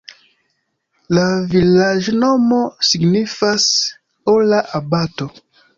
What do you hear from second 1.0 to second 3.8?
La vilaĝnomo signifas: